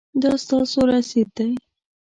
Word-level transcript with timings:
دا 0.21 0.31
ستاسو 0.43 0.79
رسید 0.91 1.29
دی 1.37 1.49